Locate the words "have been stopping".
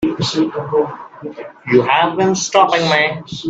1.83-2.89